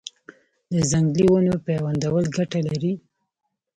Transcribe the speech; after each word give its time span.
د 0.71 0.73
ځنګلي 0.91 1.25
ونو 1.29 1.53
پیوندول 1.65 2.25
ګټه 2.37 2.59
لري؟ 2.67 2.93